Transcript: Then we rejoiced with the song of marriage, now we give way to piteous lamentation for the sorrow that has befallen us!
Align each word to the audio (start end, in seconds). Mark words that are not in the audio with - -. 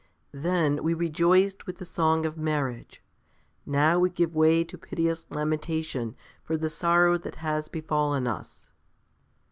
Then 0.33 0.81
we 0.83 0.95
rejoiced 0.95 1.67
with 1.67 1.77
the 1.77 1.85
song 1.85 2.25
of 2.25 2.35
marriage, 2.35 3.03
now 3.67 3.99
we 3.99 4.09
give 4.09 4.33
way 4.33 4.63
to 4.63 4.75
piteous 4.75 5.27
lamentation 5.29 6.15
for 6.43 6.57
the 6.57 6.71
sorrow 6.71 7.19
that 7.19 7.35
has 7.35 7.67
befallen 7.67 8.25
us! 8.25 8.71